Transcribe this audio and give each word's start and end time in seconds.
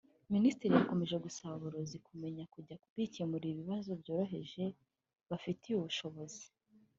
Minisitiri 0.33 0.73
yakomeje 0.75 1.15
gusaba 1.25 1.53
aborozi 1.55 1.97
kumenya 2.07 2.43
kujya 2.53 2.75
bikemurira 2.95 3.51
ibibazo 3.53 3.89
byoroheje 4.01 4.63
bafitiye 5.29 5.75
ubushobozi 5.77 6.45